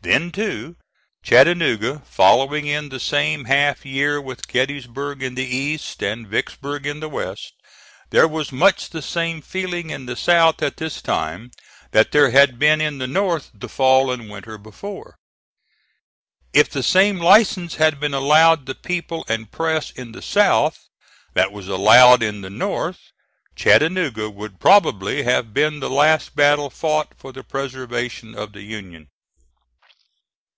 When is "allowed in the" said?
21.68-22.48